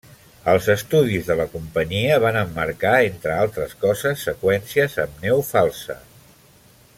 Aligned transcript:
Els 0.51 0.67
estudis 0.75 1.27
de 1.27 1.35
la 1.41 1.45
companyia 1.51 2.17
van 2.23 2.39
emmarcar, 2.41 2.93
entre 3.09 3.35
altres 3.43 3.77
coses, 3.85 4.25
seqüències 4.31 4.97
amb 5.05 5.23
neu 5.27 5.45
falsa. 5.51 6.01